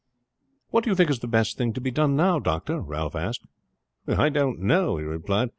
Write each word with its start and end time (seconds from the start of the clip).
"What 0.71 0.83
do 0.83 0.89
you 0.89 0.95
think 0.95 1.11
is 1.11 1.19
the 1.19 1.27
best 1.27 1.59
thing 1.59 1.73
to 1.73 1.79
be 1.79 1.91
done 1.91 2.15
now 2.15 2.39
doctor?" 2.39 2.79
Ralph 2.81 3.15
asked. 3.15 3.45
"I 4.07 4.29
don't 4.29 4.57
know," 4.59 4.97
he 4.97 5.03
replied. 5.03 5.49